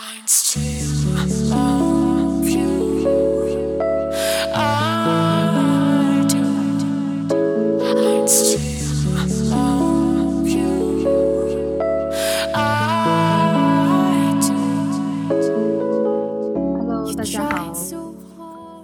[0.00, 0.16] Hello，
[17.14, 17.74] 大家好，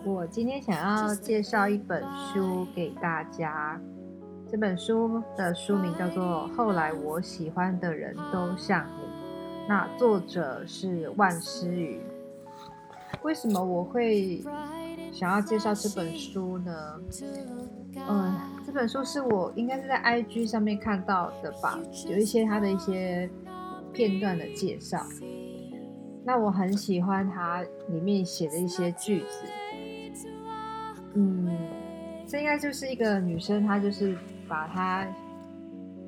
[0.05, 2.05] 我今天想要介绍一本
[2.35, 3.81] 书给大家。
[4.51, 9.06] 这本书的书名叫做《后来我喜欢的人都像你》，
[9.69, 12.01] 那作者是万诗雨。
[13.23, 14.43] 为什么我会
[15.13, 17.01] 想要介绍这本书呢？
[18.09, 18.35] 嗯，
[18.65, 23.29] 这本书是我应该是在 IG 上面看到的吧，有一些它的一些
[23.93, 25.05] 片段的介绍。
[26.25, 30.29] 那我很喜欢它里面写的一些句子，
[31.15, 31.49] 嗯，
[32.27, 35.07] 这应该就是一个女生，她就是把她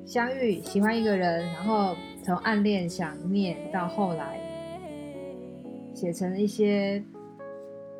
[0.05, 1.95] 相遇、喜欢一个人，然后
[2.29, 4.39] 从暗恋、想念到后来，
[5.95, 7.03] 写成了一些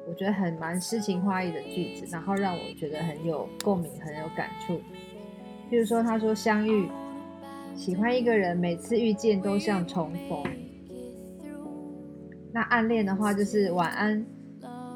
[0.07, 4.79] 我觉得很蛮诗情画意的句子，然后让我觉得很有共鸣、很有感触。
[5.71, 6.87] 譬如说，他说相遇、
[7.75, 10.43] 喜欢一个人，每次遇见都像重逢。
[12.53, 14.23] 那暗恋的话就是晚安，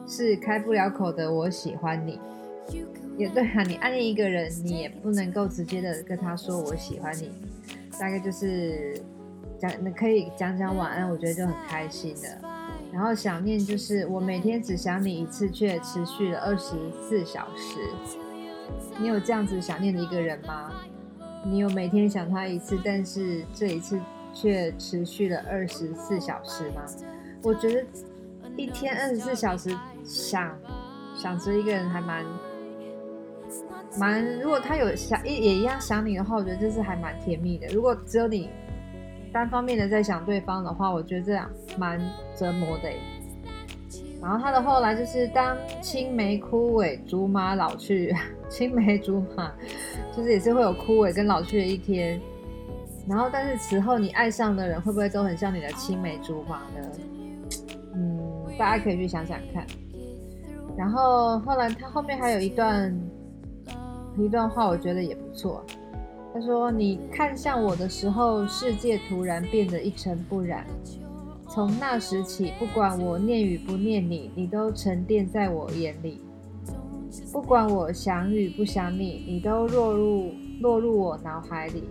[0.05, 1.33] 是开不了口的。
[1.33, 2.19] 我喜欢你，
[3.17, 3.63] 也对啊。
[3.63, 7.31] 你暗恋一个人，你也不能够直接的跟他说我喜欢你，
[7.99, 9.01] 大概就是
[9.63, 12.37] 讲，你可以讲讲晚安，我觉得就很开心的。
[12.91, 17.79] 然后想念就是我每天只想你一次，却持续了二十四小时。
[18.99, 20.69] 你有这样子想念的一个人吗？
[21.45, 23.97] 你有每天想他一次，但是这一次
[24.33, 26.83] 却持续了二十四小时吗？
[27.41, 27.85] 我觉得
[28.57, 30.53] 一天二十四小时想
[31.15, 32.25] 想着一个人还蛮
[33.97, 37.67] 蛮，如果他有想也也一样想你的话，我觉得这是还蛮甜蜜的。
[37.67, 38.49] 如果只有你
[39.33, 41.99] 单方面的在想对方的话，我觉得这样蛮
[42.35, 42.89] 折磨的。
[44.21, 48.15] 然后他的后来就是当青梅枯萎，竹马老去，
[48.47, 49.51] 青梅竹马
[50.15, 52.21] 就是也是会有枯萎跟老去的一天。
[53.05, 56.87] 然后但是此后你爱上的人会不会都很像你的青梅竹马呢？
[57.95, 58.17] 嗯，
[58.57, 59.65] 大家可以去想想看。
[60.77, 62.97] 然后后来他后面还有一段
[64.17, 65.65] 一段话，我觉得也不错。
[66.33, 70.65] 他说：“你看向我的时候，世界突然变得一尘不染。
[71.47, 76.17] 从那时起，不管我念与不念你，你都沉淀在我眼里；
[77.31, 81.83] 不管我想与不想你，你都落入落入我脑海里；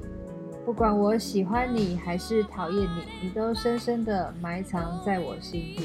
[0.67, 5.85] 不管我喜欢你还是讨厌你，你都深深的埋藏在我心底。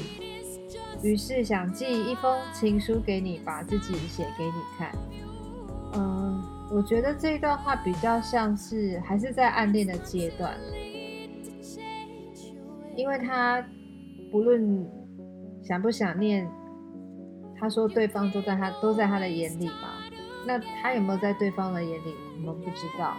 [1.04, 4.90] 于是想寄一封情书给你，把自己写给你看。
[5.94, 6.27] 嗯，
[6.70, 10.54] 我觉得这一段话比较像是还是在暗恋的阶段，
[12.94, 13.64] 因为他
[14.30, 14.86] 不论
[15.62, 16.46] 想不想念，
[17.58, 19.94] 他说对方都在他都在他的眼里嘛。
[20.46, 22.14] 那他有没有在对方的眼里，
[22.44, 23.14] 我们不知道。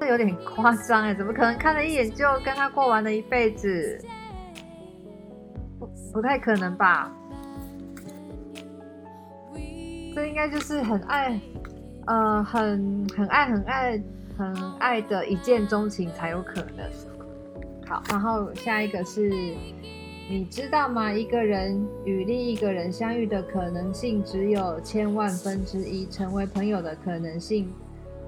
[0.00, 4.02] 这有点夸张哎，怎么可能看了一眼就跟他过完了一辈子？
[5.78, 7.12] 不不太可能吧？
[10.14, 11.40] 这应该就是很爱，
[12.06, 14.02] 呃，很很爱很爱
[14.36, 16.90] 很爱的一见钟情才有可能。
[17.86, 19.28] 好，然后下一个是，
[20.28, 21.12] 你知道吗？
[21.12, 27.72] 一个人与另一个人相遇的可能性只有千万分之一，成为朋友的可能性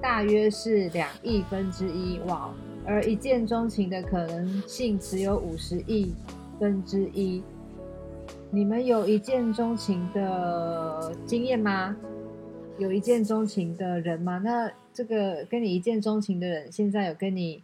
[0.01, 2.19] 大约是两亿分之一。
[2.27, 2.49] 哇！
[2.85, 6.13] 而一见钟情的可能性只有五十亿
[6.59, 7.41] 分之一。
[8.53, 11.97] 你们有一见钟情的经验吗？
[12.77, 14.37] 有一见钟情的人吗？
[14.37, 17.63] 那这个跟你一见钟情的人，现在有跟你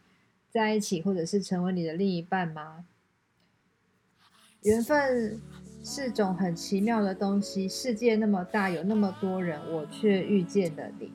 [0.50, 2.86] 在一起，或者是成为你的另一半吗？
[4.64, 5.40] 缘分
[5.84, 11.12] 是种很奇妙的东西，世界那么大，有那么多人，我却遇见了你，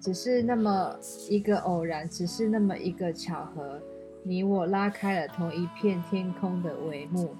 [0.00, 0.96] 只是那么
[1.28, 3.78] 一个偶然，只是那么一个巧合，
[4.22, 7.34] 你我拉开了同一片天空的帷幕。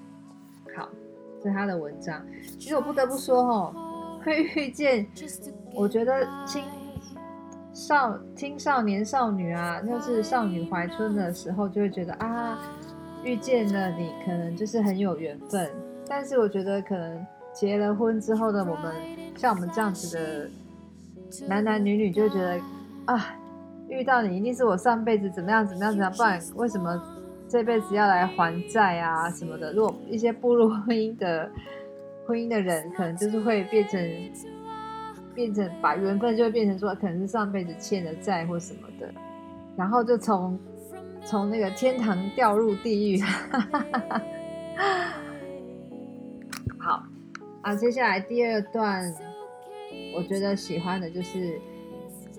[0.77, 0.87] 好。
[1.41, 2.25] 是他的文章，
[2.59, 3.73] 其实我不得不说，哦，
[4.23, 5.07] 会遇见，
[5.73, 6.63] 我觉得青
[7.73, 12.59] 少青少年少女啊，就是少女怀春的时候，就会觉得啊，
[13.23, 15.69] 遇见了你，可能就是很有缘分。
[16.07, 18.93] 但是我觉得，可能结了婚之后的我们，
[19.37, 22.59] 像我们这样子的男男女女，就觉得
[23.05, 23.33] 啊，
[23.87, 27.01] 遇到你一定是我上辈子怎么样怎么样怎么样，不然为什么？
[27.49, 31.49] 这辈子要来还债啊什么的，如果一些步入婚姻的
[32.27, 33.99] 婚姻的人，可能就是会变成
[35.33, 39.11] 变成把缘分就会变成说，可能是上辈子欠的债或什么的，
[39.75, 40.59] 然后就从
[41.25, 43.21] 从那个天堂掉入地狱。
[46.77, 47.03] 好
[47.63, 49.03] 啊，接下来第二段，
[50.15, 51.59] 我觉得喜欢的就是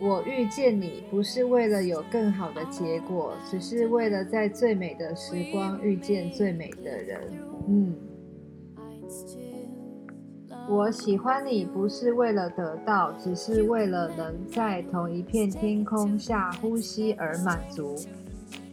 [0.01, 7.21] 我遇见你，不是为了有更好的结果，只是为了在最美的时光遇见最美的人。
[7.69, 7.95] 嗯，
[10.67, 17.95] 我喜欢你，不是为了得到，只是为了能在同一片天空下呼吸而满足。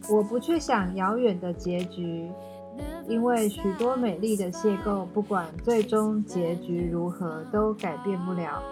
[0.10, 2.32] 我不去想遥远的结局，
[3.06, 8.64] 因为许多美丽的邂逅，不管最终结局如何，都改变不了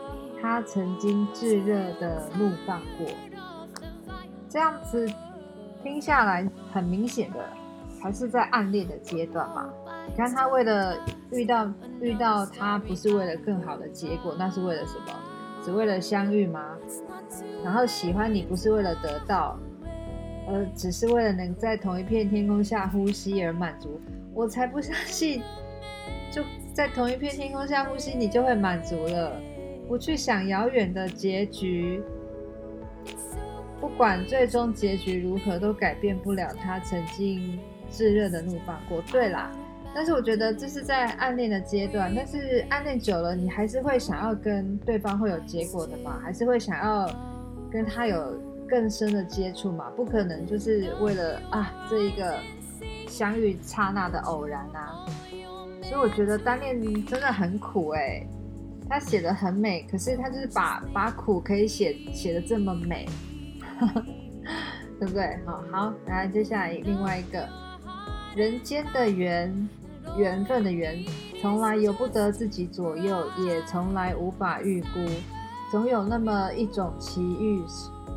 [0.41, 3.07] 他曾经炙热的怒放过。
[4.49, 5.11] 这样子
[5.83, 7.39] 听下来，很明显的
[8.01, 9.69] 还是在暗恋的阶段嘛。
[10.07, 10.97] 你看他为了
[11.31, 15.05] 遇到遇到他，不是为了更好的结果，那是为了什么？
[15.63, 16.77] 只为了相遇吗？
[17.63, 19.57] 然后喜欢你，不是为了得到。
[20.47, 23.99] 呃，只是为了能在同一片天空下呼吸而满足，
[24.31, 25.41] 我才不相信，
[26.31, 29.41] 就在同一片天空下呼吸，你就会满足了。
[29.87, 32.01] 不去想遥远的结局，
[33.79, 37.59] 不管最终结局如何，都改变不了他曾经
[37.89, 39.01] 炙热的怒放过。
[39.11, 39.51] 对啦，
[39.93, 47.09] 但是我觉得这是在暗恋的阶段，但是暗恋久了，你还是会想要跟对方会有结果的嘛，还是会想要
[47.71, 48.39] 跟他有。
[48.67, 52.35] 更深的接触嘛，不可能就是为了啊这一个
[53.07, 55.05] 相遇刹那的偶然啊，
[55.83, 58.25] 所以我觉得单恋真的很苦哎，
[58.89, 63.07] 他写的很美，可是他就是把把苦可以写写的这么美，
[64.99, 65.39] 对不对？
[65.45, 67.47] 好好，来接下来另外一个
[68.35, 69.69] 人间的缘
[70.17, 71.03] 缘分的缘，
[71.41, 74.99] 从来由不得自己左右，也从来无法预估，
[75.71, 77.61] 总有那么一种奇遇。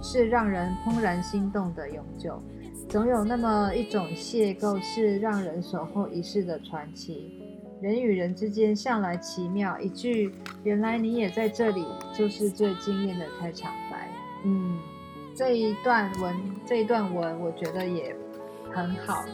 [0.00, 2.40] 是让人怦然心动的永久，
[2.88, 7.37] 总有那么一种邂逅是让人守候一世的传奇。
[7.80, 10.32] 人与人之间向来奇妙，一句
[10.64, 14.08] “原来你也在这里”就是最惊艳的开场白。
[14.44, 14.78] 嗯，
[15.34, 16.36] 这一段文，
[16.66, 18.14] 这一段文，我觉得也
[18.72, 19.24] 很好，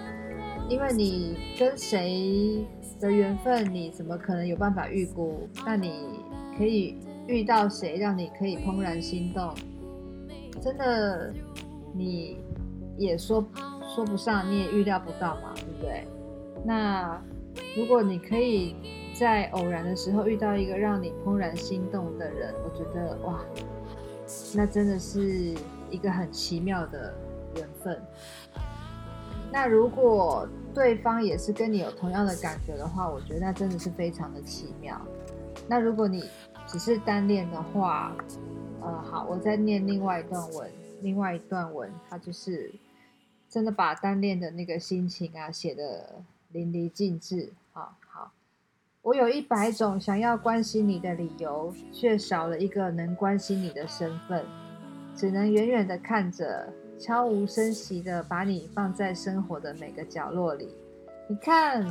[0.69, 2.65] 因为你跟谁
[3.01, 5.49] 的缘分，你怎么可能有办法预估？
[5.65, 6.21] 那你
[6.59, 9.55] 可以遇到谁，让你可以怦然心动？
[10.63, 11.33] 真的，
[11.95, 12.37] 你
[12.99, 13.43] 也说
[13.95, 16.05] 说不上，你也预料不到嘛，对不对？
[16.65, 17.23] 那
[17.77, 18.77] 如果你可以
[19.19, 23.45] 在偶然的时候遇到一个让你怦然心动的人，我觉得哇，
[24.55, 25.55] 那真的是
[25.91, 27.15] 一个很奇妙的
[27.57, 28.01] 缘分。
[29.53, 35.01] 那如果对方也是跟你有同样的感觉的话，我觉得那真的是非常的奇妙。
[35.69, 36.25] 那如果你
[36.67, 38.17] 只是单恋的话，
[38.81, 40.69] 呃，好，我再念另外一段文，
[41.03, 42.75] 另外一段文，它就是
[43.49, 46.21] 真的把单恋的那个心情啊写的
[46.55, 47.53] 淋漓尽致。
[47.73, 48.31] 好好，
[49.03, 54.45] 我有一百种想要关心你的理由，却少了一个能关心你的身份，
[55.17, 60.69] 只能远远的看着，悄无声息的把你放在生活的每个角落里。
[61.29, 61.85] 你看，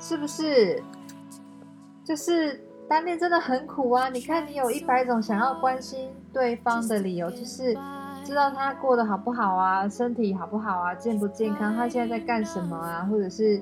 [0.00, 0.82] 是不是？
[2.02, 2.60] 就是。
[2.88, 4.08] 单恋真的很苦啊！
[4.10, 7.76] 你看，你有一百种想要关心对方的理由，就是
[8.24, 13.60] 知道他过得好不好啊，身体好不好啊，健不健康，他现在在干什么啊，或者是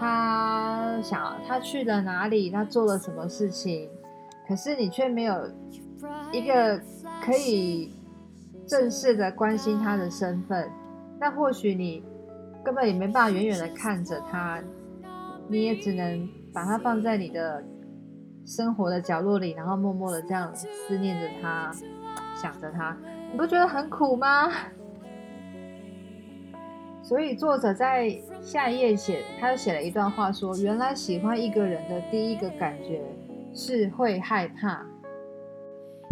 [0.00, 3.90] 他想他去了哪里，他做了什么事情，
[4.48, 5.34] 可是你却没有
[6.32, 6.80] 一个
[7.22, 7.94] 可以
[8.66, 10.70] 正式的关心他的身份，
[11.20, 12.02] 那或许你
[12.64, 14.60] 根本也没办法远远的看着他，
[15.48, 17.62] 你也只能把他放在你的。
[18.46, 21.70] 生活的角落里，然后默默的这样思念着他，
[22.34, 22.96] 想着他，
[23.30, 24.50] 你不觉得很苦吗？
[27.02, 33.02] 所以作者在下一页写，他又写了一段话，说：原来喜欢一个人的第一个感觉
[33.54, 34.84] 是会害怕。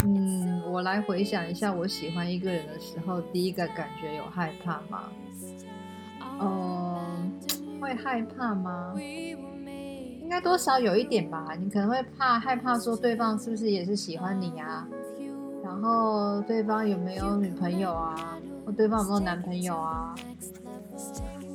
[0.05, 5.05] 嗯，我来回想一下，我喜欢一个人的时候，第一个感觉有害怕吗？
[6.41, 7.33] 嗯，
[7.81, 8.95] 会害怕吗？
[8.97, 14.87] 应该多少有一点吧，你可能会怕害怕说对方是不是也是喜欢你啊？
[15.65, 18.39] 然后对方有没有女朋友啊？
[18.65, 20.15] 或对方有没有男朋友啊？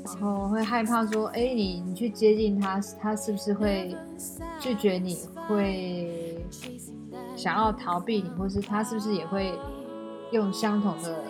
[0.06, 3.96] 然后会害怕说，哎，你你去接近他，他是不是会
[4.60, 5.18] 拒绝你？
[5.48, 6.46] 会
[7.36, 9.58] 想要逃避你，或是他是不是也会
[10.32, 11.24] 用相同的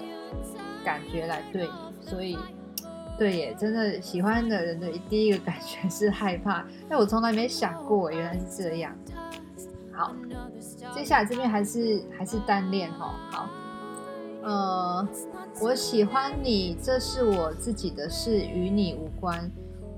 [0.83, 2.09] 感觉来对你？
[2.09, 2.37] 所以。
[3.15, 8.91] 对耶，真的喜欢的人的第一个感觉是害怕，但我从来没想过原来是这样。
[9.91, 10.15] 好，
[10.95, 13.13] 接下来这边还是还是单恋哈。
[13.29, 13.47] 好，
[14.43, 15.07] 呃，
[15.61, 19.49] 我喜欢你，这是我自己的事，与你无关。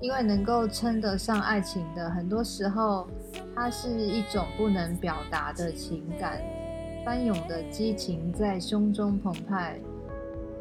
[0.01, 3.07] 因为能够称得上爱情的，很多时候
[3.55, 6.39] 它是一种不能表达的情感，
[7.03, 9.79] 翻涌的激情在胸中澎湃，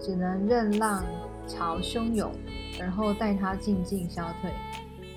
[0.00, 1.04] 只能任浪
[1.46, 2.32] 潮汹涌，
[2.80, 4.50] 而后待它静静消退。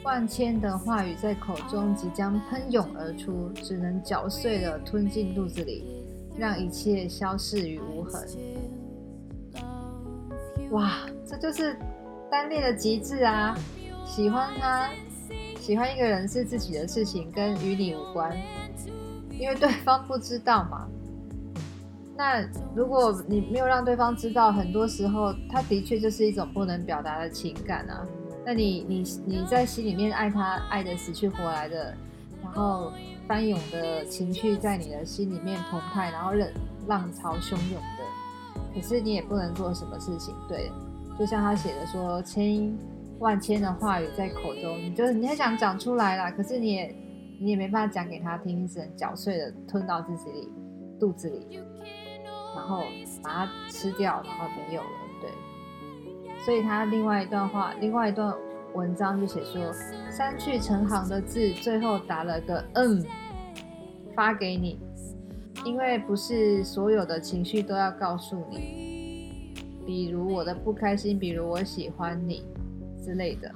[0.03, 6.03] 万千的话语在口中即将喷涌而出，只能嚼碎了吞进肚子里，
[6.37, 8.27] 让一切消逝于无痕。
[10.71, 11.77] 哇，这就是
[12.29, 13.57] 单恋的极致啊！
[14.05, 14.89] 喜欢他，
[15.59, 18.35] 喜欢一个人是自己的事情，跟与你无关，
[19.31, 20.87] 因为对方不知道嘛。
[22.15, 22.41] 那
[22.75, 28.05] 如果你没有让对方知道，很多时候他的确就是一种不能表达的情感啊。
[28.45, 31.93] 那你你你在心里面爱他，爱的死去活来的，
[32.41, 32.91] 然后
[33.27, 36.51] 翻涌的情绪在你的心里面澎湃，然后任
[36.87, 40.33] 浪潮汹涌的，可是你也不能做什么事情。
[40.47, 40.71] 对，
[41.19, 42.73] 就像他写的说，千
[43.19, 46.95] 万千的话语在口中，你就是你很想讲出来啦，可是你也
[47.39, 50.49] 你也没办法讲给他听，只能嚼碎的吞到自己里
[50.99, 51.59] 肚子里，
[52.55, 52.83] 然后
[53.21, 54.89] 把它吃掉，然后没有了。
[55.21, 55.29] 对，
[56.45, 58.33] 所以他另外一段话，另外一段
[58.77, 59.73] 文章就写说，
[60.11, 63.03] 删去成行的字，最后打了个嗯，
[64.15, 64.79] 发给你，
[65.65, 69.51] 因为不是所有的情绪都要告诉你，
[69.83, 72.45] 比如我的不开心，比如我喜欢你。
[73.03, 73.49] 之类的，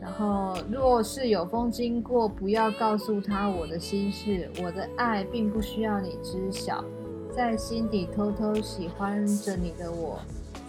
[0.00, 6.84] 然后若是有风经过，不要告诉他我的心事，我的爱并不需要你知晓，
[7.34, 10.20] 在心底偷偷喜欢着你的我，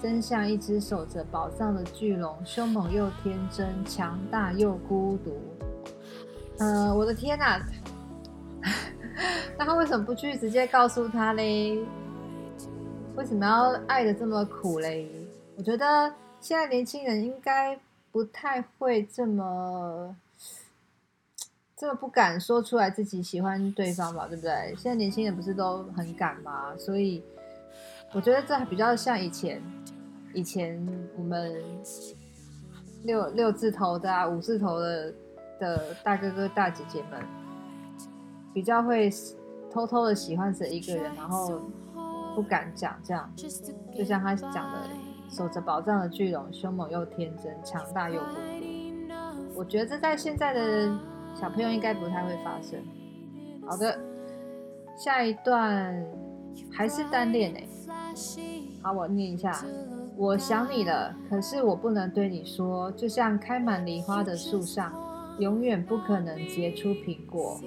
[0.01, 5.37] 真像一只守着宝藏的巨龙，凶猛又天真，强大又孤独。
[6.59, 7.61] 呃，我的天哪，
[9.57, 11.79] 那他为什么不去直接告诉他嘞？
[13.15, 15.09] 为什么要爱的这么苦嘞？
[15.55, 16.13] 我觉得。
[16.39, 17.77] 现在年轻人应该
[18.11, 20.15] 不太会这么
[21.75, 24.75] 这么不敢说出来自己喜欢对方吧，对不对？
[24.77, 26.77] 现在年轻人不是都很敢吗？
[26.77, 27.23] 所以
[28.13, 29.61] 我觉得这还比较像以前，
[30.33, 30.81] 以前
[31.17, 31.61] 我们
[33.03, 35.13] 六六字头的啊，五字头的
[35.59, 37.21] 的大哥哥大姐姐们，
[38.53, 39.09] 比较会
[39.71, 41.61] 偷偷的喜欢着一个人，然后
[42.35, 43.31] 不敢讲，这样
[43.95, 44.79] 就像他讲的。
[45.29, 49.53] 守着宝藏的巨龙，凶猛又天真，强大又孤独。
[49.55, 50.89] 我觉得这在现在的
[51.35, 52.79] 小朋友应该不太会发生。
[53.67, 53.99] 好的，
[54.95, 56.01] 下一段
[56.71, 57.67] 还是单恋哎。
[58.81, 59.63] 好，我念一下。
[60.15, 64.91] 我想你了，可是我不能对你说，就像开满梨花的树上，
[65.39, 67.59] 永远不可能结出苹果。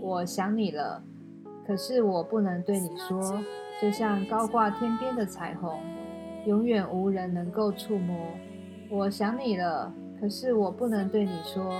[0.00, 1.02] 我想你了，
[1.66, 3.38] 可是我不能对你说，
[3.82, 5.78] 就像高挂天边的彩虹。
[6.46, 8.16] 永远无人能够触摸。
[8.88, 11.70] 我想你了，可是我不能对你说。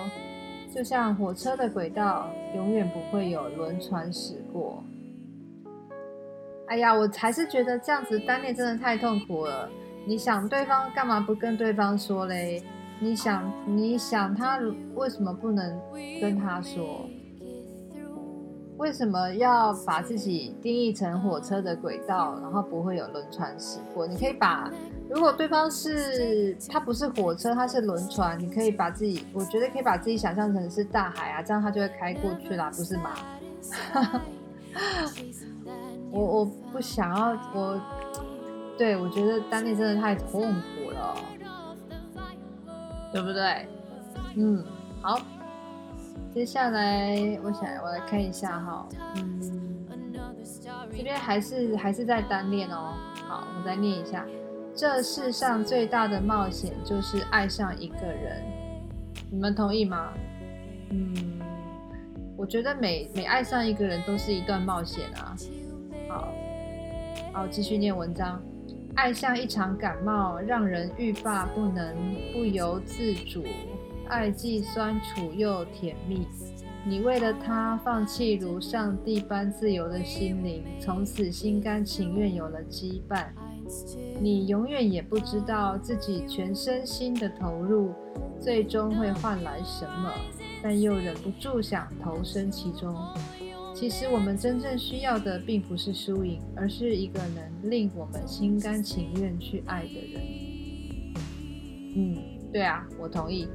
[0.70, 4.84] 就像火车的轨道，永远不会有轮船驶过。
[6.70, 9.68] 哎呀，我还是觉得这样子单恋真的太痛苦了。
[10.06, 12.62] 你想对方干嘛不跟对方说嘞？
[13.00, 14.60] 你想你想他
[14.94, 15.76] 为什么不能
[16.20, 17.10] 跟他说？
[18.76, 24.06] 为什么要把自己定义成火车的轨道，然后不会有轮船驶过？
[24.06, 24.70] 你可以把，
[25.10, 33.10] 如果对方是他不是火车，他是轮船，你可以把自己，我觉得可以把自己想象成是大海啊，这样他就会开过去啦，不是吗？
[36.10, 37.80] 我我不想要，我
[38.76, 41.16] 对我觉得单恋真的太痛苦了，
[43.12, 43.68] 对不对？
[44.36, 44.64] 嗯，
[45.00, 45.20] 好。
[46.32, 48.86] 接下来，我想我来看一下哈，
[49.16, 49.84] 嗯，
[50.92, 52.94] 这边还是还是在单恋哦。
[53.26, 54.24] 好，我再念一下，
[54.72, 58.44] 这世上最大的冒险就是爱上一个人，
[59.28, 60.12] 你们同意吗？
[60.90, 61.40] 嗯，
[62.36, 65.34] 我觉得每每爱上一个人都是一段冒险啊。
[66.10, 66.34] 好，
[67.32, 68.42] 好，继续念文章，
[68.96, 71.96] 爱像一场感冒，让人欲罢不能，
[72.32, 73.44] 不由自主。
[74.08, 76.26] 爱既酸楚又甜蜜，
[76.84, 83.26] 你为了他放弃如上帝般自由的心灵，从此心甘情愿有了羁绊。
[84.20, 87.94] 你永远也不知道自己全身心的投入，
[88.40, 90.12] 最终会换来什么，
[90.60, 92.92] 但又忍不住想投身其中。
[93.80, 100.22] 其实我们真正需要的并不是输赢，而是一个能令我们心甘情愿去爱的人。
[101.96, 102.18] 嗯，
[102.52, 103.48] 对啊，我同意。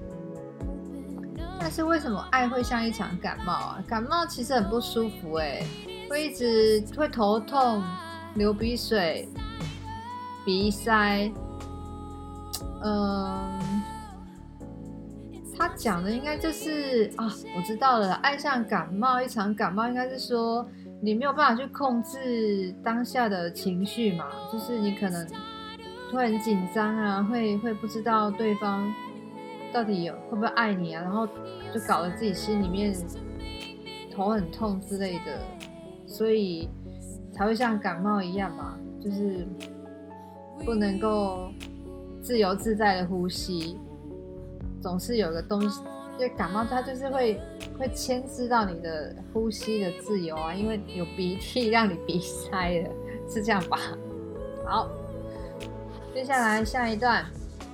[1.60, 3.86] 但是为什么爱会像一场感冒啊？
[3.88, 5.64] 感冒其实很不舒服哎，
[6.10, 7.84] 会一直会头痛，
[8.34, 9.30] 流鼻水、
[10.44, 11.32] 鼻塞，
[12.84, 13.35] 嗯，
[15.68, 17.26] 他讲的应该就是啊，
[17.58, 20.64] 我知道了，爱上感冒，一场感冒应该是说
[21.02, 25.28] 你没有办法去控制当下的情绪嘛，就是你可能
[26.14, 28.94] 会很紧张啊，会会不知道对方
[29.74, 31.26] 到底有会不会爱你啊，然后
[31.74, 32.96] 就搞得自己心里面
[34.14, 35.40] 头很痛之类的，
[36.06, 36.70] 所以
[37.34, 39.48] 才会像感冒一样嘛，就是
[40.64, 41.50] 不能够
[42.22, 43.80] 自由自在的呼吸，
[44.86, 45.82] 总是有个东西，
[46.14, 47.42] 因为感冒它就是会
[47.76, 52.90] 会牵制到你的呼吸的自由啊，因为有鼻涕让你鼻塞了，
[53.28, 53.80] 是这样吧？
[54.64, 54.88] 好，
[56.14, 57.26] 接下来下一段，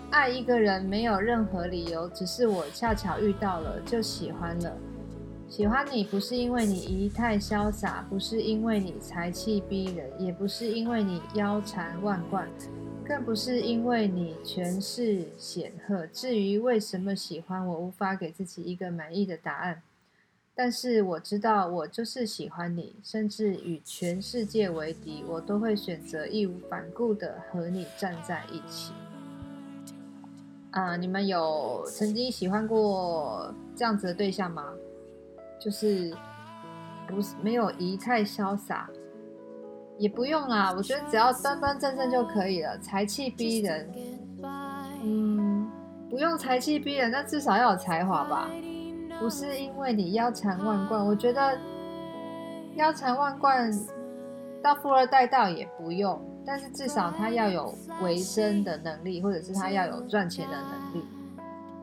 [0.09, 4.71] 爱一个人没有任何理由，只是我恰巧遇到了就喜欢了。
[5.49, 12.47] 喜欢你不是因为你仪态潇洒，不是因为你才气逼人，也不是因为你腰缠万贯，
[13.05, 16.07] 更不是因为你权势显赫。
[16.07, 19.81] 至于为什么喜欢，我无法给自己一个满意的答案。
[20.53, 28.93] 但是我知道，我就是喜欢你，甚至与全世界为敌，我都会选择义无反顾的和你站在一起。
[30.71, 34.73] 啊、你们有曾经喜欢过这样子的对象吗？
[35.59, 36.15] 就是
[37.07, 38.89] 不是没有仪态潇洒，
[40.01, 43.87] 也不用啦，我觉得只要端端正正就可以了，才气逼人。
[45.03, 45.69] 嗯，
[46.09, 48.49] 不用才气逼人，但至少要有才华吧。
[49.19, 51.55] 不是因为你腰缠万贯，我觉得
[52.77, 53.71] 腰缠万贯
[54.63, 61.05] 到富二代倒也不用，但是至少他要有维生的能力，或者是他要有赚钱的能力，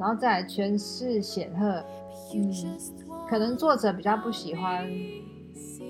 [0.01, 1.85] 然后再来权势显赫。
[2.35, 2.53] 嗯，
[3.31, 4.85] 可能作者比较不喜欢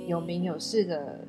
[0.06, 1.20] 有名有势的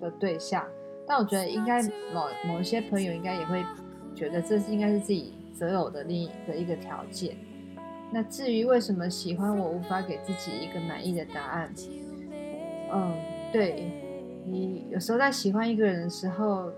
[0.00, 0.64] 的对象，
[1.06, 3.64] 但我觉得应该某某一些朋友应该也会
[4.14, 7.36] 觉得这是应该是自己择偶的另一的一个条件。
[8.10, 11.72] 那至于为什么喜欢我，无法给自己一个满意的答案。
[12.92, 13.14] 嗯，
[13.52, 13.88] 对
[14.44, 16.70] 你有时候在喜欢一个人的时候，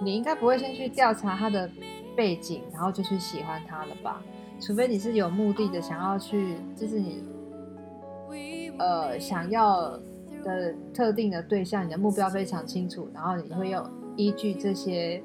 [0.00, 1.70] 你应该不会先去调查他的
[2.16, 4.20] 背景，然后就去喜欢他了吧？
[4.60, 7.22] 除非你是有目的的，想要去，就是你
[8.78, 9.96] 呃想要
[10.42, 13.84] 的特定的对象，你的目标非常清楚，然后你会用
[14.16, 15.22] 依据这些，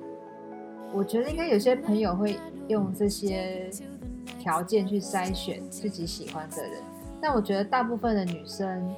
[0.93, 3.69] 我觉得应该有些朋友会用这些
[4.39, 6.73] 条件去筛选自己喜欢的人，
[7.21, 8.93] 但我觉得大部分的女生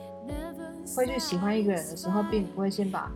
[0.95, 3.12] 会去喜欢一个人的时候，并不会先把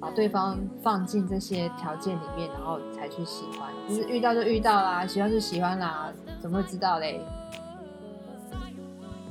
[0.00, 7.20] 把对方放进这些条件里面，然后才去喜欢，就是遇到就遇到啦，喜欢就喜欢啦，怎么会知道嘞？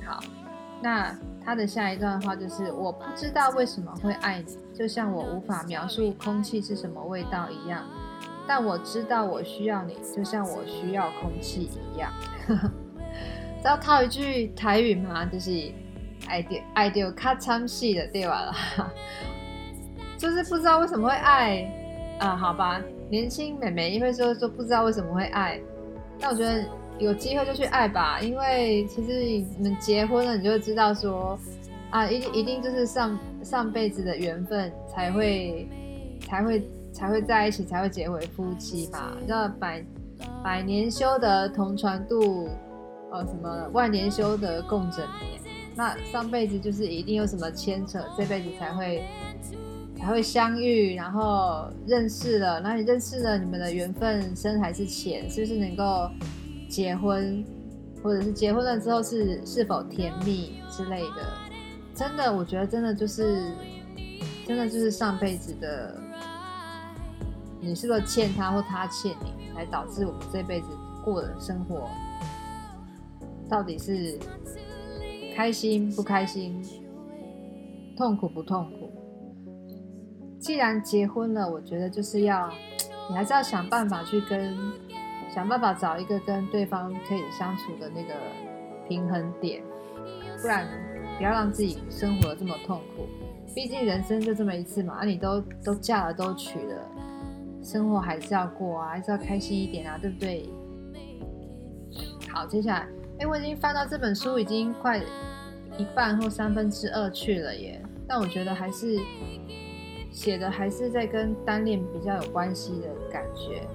[0.06, 0.20] 好，
[0.82, 1.16] 那
[1.50, 7.84] 他的下一段话就是：我不知道为什么会爱你，就像我无法描述空气是什么味道一样，
[8.48, 12.12] 但我知道我需要你，就像我需要空气一样。
[12.48, 15.26] 知道套一句台语吗？
[15.26, 15.74] 就是
[16.28, 18.92] 爱丢爱丢咔嚓戏的对吧啦？
[20.20, 21.68] 就是不知道为什么会爱
[22.20, 22.36] 啊？
[22.38, 25.60] 好吧，年轻美眉因为说说不知道为什么会爱，
[26.20, 26.64] 但我觉得
[27.00, 31.40] 有机会就去爱吧，因为其实你们结婚了，你就知道说
[31.90, 35.68] 啊，一定一定就是上上辈子的缘分才会
[36.28, 39.14] 才会才会在一起，才会结为夫妻嘛。
[39.26, 39.84] 那百
[40.44, 42.50] 百年修得同船渡，
[43.12, 45.40] 呃，什么万年修得共枕眠。
[45.76, 49.04] 那上辈子就是一定有什么牵扯，这辈子才会
[49.98, 52.60] 才会相遇，然后认识了。
[52.60, 55.30] 那你认识了，你们的缘分深还是浅？
[55.30, 56.12] 是不是能够
[56.70, 57.44] 结婚，
[58.04, 61.34] 或者是结婚了之后是是否甜蜜之类的？
[61.96, 63.52] 真的，我觉得真的就是
[64.48, 66.00] 真的就是上辈子的，
[67.60, 70.68] 你是不是欠他或他欠你，才导致我们这辈子
[71.04, 71.90] 过的生活
[73.50, 74.18] 到底是
[75.36, 76.64] 开心不开心，
[77.98, 78.92] 痛苦不痛苦？
[80.40, 82.50] 既然结婚了，我觉得就是要，
[83.10, 84.56] 你还是要想办法去跟，
[85.40, 88.14] 想办法找一个跟对方可以相处的那个
[88.90, 89.64] 平衡点，
[90.42, 90.68] 不然
[91.18, 93.08] 不要让自己生活的这么痛苦。
[93.56, 96.76] 毕竟人生就这么一次嘛，啊，你都都嫁了，都娶了，
[97.64, 100.50] 生活还是要过啊，还是要开心一点啊，对不对？
[102.28, 102.88] 好，接下来，
[103.20, 104.98] 哎，我已经翻到这本书已经快
[105.78, 109.00] 一半或三分之二去了耶，但我觉得还是
[110.12, 113.66] 写的还是在跟单恋比较有关系的感觉。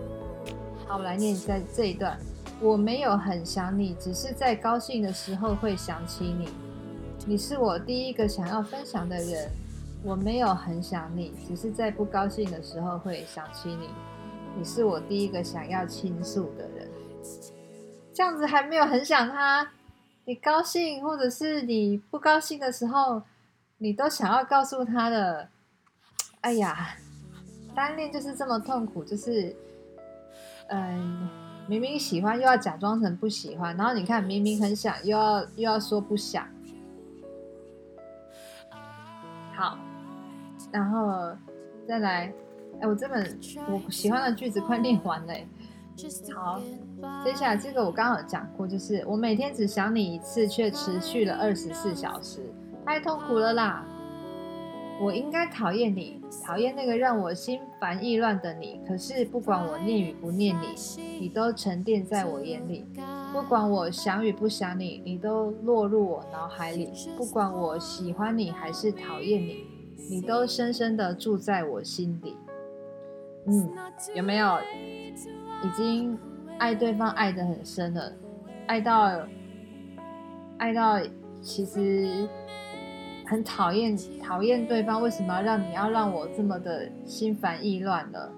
[0.87, 2.19] 好，我来念在这一段，
[2.61, 6.49] 我没有很想你，只是在高兴的时候会想起你。
[7.27, 9.51] 你是我第一个想要分享的人，
[10.03, 13.89] 我没有很想你，只是在不高兴的时候会想起你。
[14.57, 16.89] 你是我第一个想要倾诉的人。
[18.13, 19.73] 这样子还没有很想他，
[20.27, 23.23] 你高兴或者是你不高兴的时候，
[23.79, 25.49] 你都想要告诉他的。
[26.43, 26.95] 哎呀，
[27.75, 29.57] 单恋就是这么痛苦，就是，
[30.69, 31.29] 嗯，
[31.67, 36.47] 明明喜欢又要假装成不喜欢，然后你看明明很想又要又要说不想。
[39.55, 39.79] 好，
[40.73, 41.37] 然后
[41.87, 42.33] 再来，
[42.81, 45.35] 哎，我这本我喜欢的句子快念完了。
[46.35, 46.61] 好，
[47.23, 52.41] 接下来这个我刚刚有讲过，就是我每天只想你一次，却持续了二十四小时，
[52.85, 53.87] 太痛苦了啦！
[55.05, 58.81] 我应该讨厌你，讨厌那个让我心烦意乱的你。
[58.89, 60.75] 可是不管我念与不念你，
[61.21, 62.87] 你都沉淀在我眼里；
[63.31, 66.89] 不管我想与不想你，你都落入我脑海里；
[67.19, 69.67] 不管我喜欢你还是讨厌你，
[70.09, 72.35] 你都深深的住在我心里。
[73.47, 73.71] 嗯，
[74.15, 74.57] 有没有？
[75.63, 76.19] 已经
[76.59, 78.13] 爱对方爱得很深了，
[78.67, 79.21] 爱到
[80.57, 80.99] 爱到
[81.43, 82.27] 其实
[83.27, 88.33] 很讨厌讨厌对方，为什么要让你要让我这么的心烦意乱了？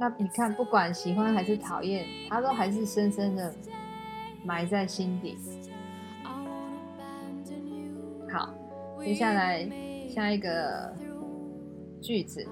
[0.00, 3.54] 那你看，不管喜欢还是讨厌，他都还是深深的
[4.44, 5.38] 埋在心底。
[8.30, 8.52] 好，
[9.00, 9.68] 接下来
[10.08, 10.92] 下一个
[12.00, 12.44] 句子。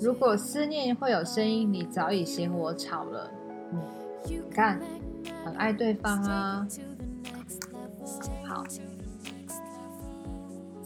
[0.00, 3.30] 如果思念会有声音，你早已嫌我吵了。
[3.72, 3.80] 嗯，
[4.24, 4.80] 你看，
[5.44, 6.66] 很爱对方啊。
[8.44, 8.64] 好，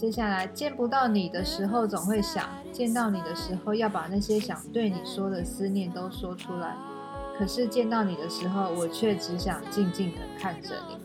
[0.00, 6.74] 接下来见不到你的时候总会想，见到你的时候要把那些想对你说的思念都说出来。
[7.36, 10.96] 可是见到你的时候，我却只想静静的看着你。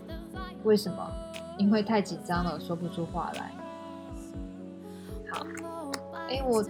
[0.63, 1.11] 为什么？
[1.57, 3.51] 因为太紧张了，说不出话来。
[5.29, 5.45] 好，
[6.29, 6.63] 哎，我。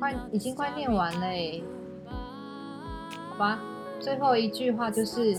[0.00, 1.62] 快已经快念完嘞，
[2.08, 3.60] 好吧。
[4.00, 5.36] 最后一句话就是：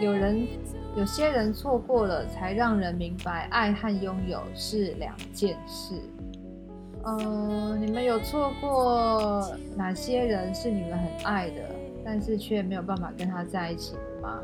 [0.00, 0.48] 有人
[0.96, 5.94] 有些人错过了，才让人明白爱和拥有是两件事。
[7.04, 11.62] 嗯，你们有错过哪些人是你们很爱的，
[12.04, 14.40] 但是却没有办法跟他在一起的吗？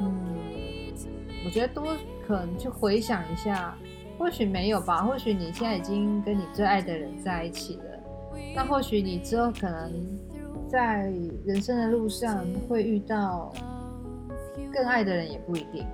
[0.00, 0.14] 嗯，
[1.44, 1.94] 我觉得多
[2.26, 3.76] 可能去回想一下，
[4.16, 7.82] 或许没有吧，或许你现在已经跟你最爱的人在一起了。
[8.54, 9.92] 那或许你之后可能
[10.68, 11.12] 在
[11.44, 13.52] 人生的路上会遇到
[14.72, 15.86] 更爱的人，也不一定。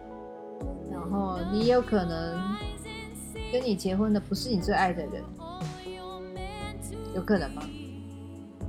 [0.90, 2.56] 然后你也有可能
[3.52, 5.22] 跟你结婚的不是你最爱的人，
[7.14, 7.62] 有可能吗？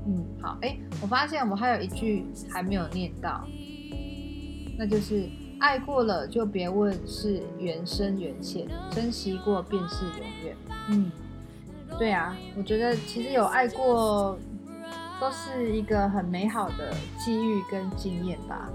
[0.05, 3.47] 嗯，好，哎，我发现我们还有一句还没有念到，
[4.77, 5.29] 那就是
[5.59, 10.55] 爱过了就别问是缘深缘浅，珍惜过便是永远。
[10.89, 11.11] 嗯。
[11.99, 14.35] 对啊，我觉得其实有爱过，
[15.21, 16.91] 都是一个很美好的
[17.23, 18.67] 机遇跟经验吧。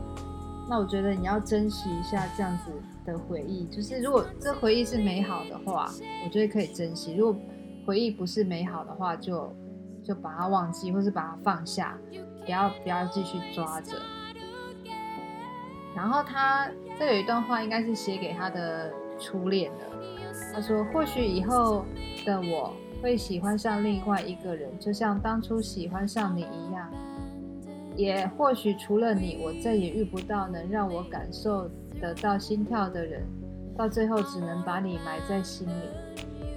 [0.69, 2.71] 那我觉得你要珍惜一下这样子
[3.05, 5.91] 的回忆，就是如果这回忆是美好的话，
[6.25, 7.41] 我觉得可以珍惜；如果
[7.87, 9.51] 回忆不是美好的话，就
[10.05, 11.97] 就把它忘记，或是把它放下，
[12.45, 13.97] 不要不要继续抓着。
[15.97, 19.87] 然后他这有一段话，应该是写给他的初恋的。
[20.53, 21.85] 他说：“或许以后
[22.25, 26.91] 的我。”会喜欢上另外一个人，就像当初喜欢上你一样。
[27.99, 31.69] 也或许除了你，我再也遇不到能让我感受
[32.01, 33.27] 得到心跳的人。
[33.77, 35.73] 到最后，只能把你埋在心里。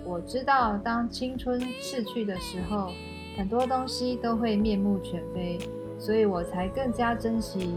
[0.05, 2.91] 我知道，当青春逝去的时候，
[3.35, 5.57] 很多东西都会面目全非，
[5.97, 7.73] 所以我才更加珍惜。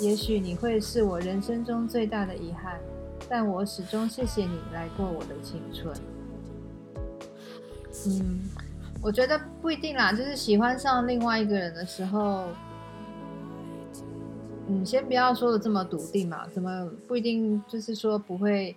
[0.00, 2.78] 也许你会是我人生中最大的遗憾，
[3.28, 5.92] 但我始终谢谢你来过我的青春。
[8.06, 8.40] 嗯，
[9.02, 12.46] 我觉得不一定啦，就是喜欢上另外一个人的时候，
[14.72, 18.74] 你，先不要说的这么笃定嘛，怎么不一定就是说不会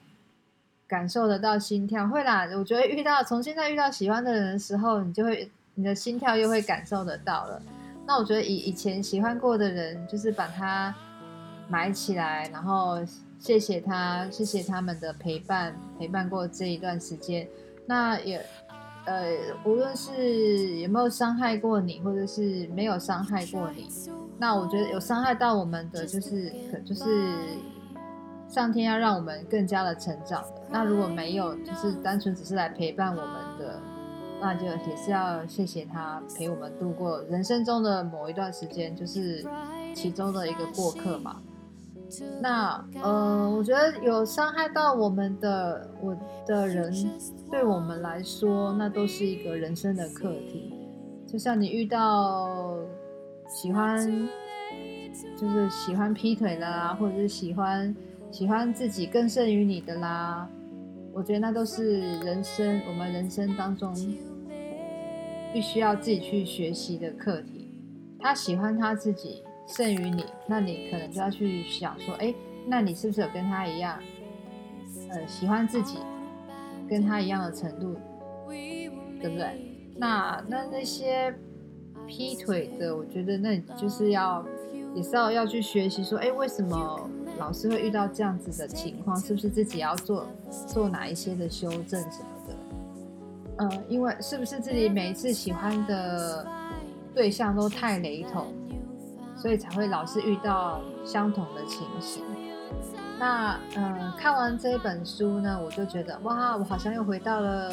[0.88, 2.08] 感受得到心跳？
[2.08, 7.62] 会啦，我觉得遇到从现在遇到喜欢的人的时候，你就会你的心跳又会感受得到了。
[8.06, 10.94] 那我觉得以以前喜欢过的人，就是把他
[11.70, 13.00] 埋起来，然后
[13.40, 17.48] 谢谢他，谢谢他们的陪伴，陪伴过这一段时间，
[17.86, 18.46] 那也。
[19.06, 23.88] 呃，无论是有没有伤害过你，或者是没有伤害过你，
[24.40, 27.34] 那我觉得有伤害到我们的，就是可就是
[28.50, 30.62] 上天要让我们更加的成长的。
[30.72, 33.80] 那如果没有，就是单纯只是来陪伴我们的，
[34.42, 39.46] 那就也是要谢谢他陪我们度过人生中的某一段时间，就是
[39.94, 41.42] 其中的一个过客嘛。
[42.42, 46.16] 那呃，我觉得有伤害到我们的我
[46.46, 46.94] 的人，
[47.50, 50.74] 对我们来说，那都是一个人生的课题。
[51.26, 52.78] 就像你遇到
[53.48, 53.98] 喜欢，
[55.36, 57.96] 就是喜欢劈腿的啦，或者是喜欢
[58.32, 60.48] 喜欢自己更胜于你的啦，
[61.14, 63.94] 我觉得那都是人生我们人生当中
[65.54, 67.72] 必须要自己去学习的课题。
[68.20, 69.44] 他喜欢他自己。
[69.68, 72.34] 胜于你，那你可能就要去想说，哎，
[72.68, 74.00] 那你是不是有跟他一样，
[75.10, 75.98] 呃，喜欢自己，
[76.88, 77.96] 跟他一样的程度，
[78.48, 79.72] 对不对？
[79.98, 81.34] 那那那些
[82.06, 84.46] 劈腿的，我觉得那你就是要
[84.94, 89.18] 也是要要去学习说，哎，为什么老是会遇到这样子的情况？
[89.18, 90.28] 是不是自己要做
[90.68, 92.56] 做哪一些的修正什么的？
[93.58, 96.46] 嗯，因为是不是自己每一次喜欢的
[97.16, 98.54] 对象都太雷同？
[99.36, 102.24] 所以才会老是遇到相同的情形。
[103.18, 107.72] 那嗯，看完这本书呢，我就觉得哇，我好像又回到了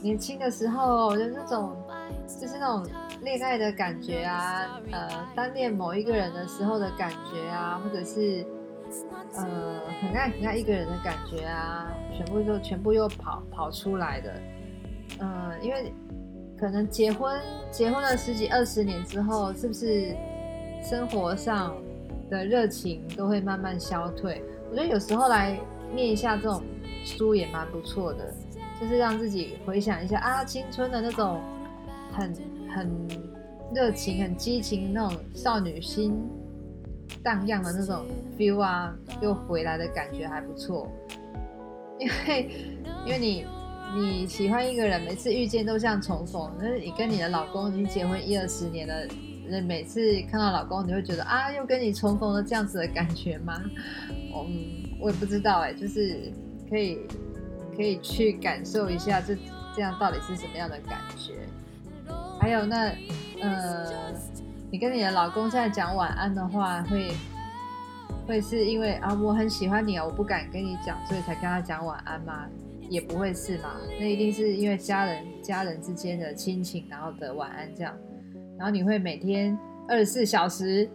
[0.00, 1.76] 年轻的时候，就那种
[2.28, 2.86] 就是那种
[3.22, 8.46] 恋爱的感觉啊，呃，单恋某一个人的时候的感觉啊，或者是
[9.36, 14.32] 呃很爱很爱一个人的感觉啊，全部就全部又跑跑出来的。
[15.20, 15.92] 嗯，因为
[16.56, 17.40] 可能结婚
[17.72, 20.14] 结婚了十几二十年之后，是不是？
[20.84, 21.74] 生活上
[22.30, 24.42] 的热情都会慢慢消退。
[24.70, 25.58] 我觉得有时候来
[25.94, 26.62] 念一下这种
[27.02, 28.32] 书也蛮不错的，
[28.78, 31.40] 就是让自己回想一下啊，青春的那种
[32.12, 32.34] 很
[32.68, 33.08] 很
[33.74, 36.14] 热情、很激情那种少女心
[37.22, 38.04] 荡漾的那种
[38.36, 40.86] feel 啊，又回来的感觉还不错。
[41.98, 42.50] 因为
[43.06, 43.46] 因为你
[43.96, 46.52] 你喜欢一个人，每次遇见都像重逢。
[46.60, 48.94] 那你跟你的老公已经结婚一二十年了。
[49.48, 53.60] 那每次看到老公，你会觉得啊，又跟你重逢了这样子的感觉吗？
[54.08, 56.32] 嗯，我也不知道哎，就是
[56.68, 56.98] 可以
[57.76, 59.36] 可以去感受一下这
[59.74, 61.34] 这样到底是什么样的感觉。
[62.40, 62.92] 还有那
[63.40, 64.12] 呃，
[64.70, 67.12] 你跟你的老公现在讲晚安的话，会
[68.26, 72.46] 会是因为啊我很喜欢你啊，我不敢跟你讲，所以才跟他讲晚安吗？
[72.90, 73.76] 也不会是嘛？
[73.98, 77.94] 那一定是因为家人家人之间的亲情，然后的晚安这样。
[78.56, 80.88] 然后你会每天二十四小时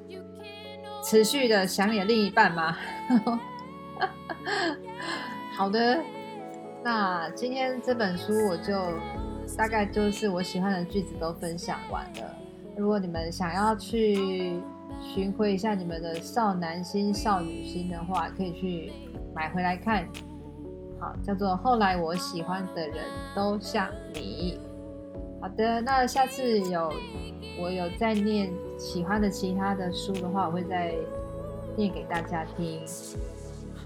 [1.04, 2.78] 持续的想你的另一半吗？
[5.56, 6.02] 好的，
[6.84, 8.74] 那今天这本书我就
[9.58, 12.36] 大概就是我喜欢的句子都分享完了。
[12.78, 14.62] 如果你们想要去
[15.02, 18.92] 寻回一下你们的少男心、少女心的话，可以去
[19.36, 20.08] 买回来看。
[21.00, 24.60] 好，叫做后来我喜欢的人都像你。
[25.42, 26.92] 好的，那下次有
[27.60, 30.94] 我有再念喜欢的其他的书的话，我会再
[31.76, 32.82] 念给大家听。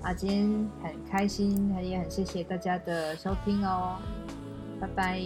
[0.02, 3.98] 啊，今天很开心，也很谢谢大家的收听哦，
[4.80, 5.22] 拜拜。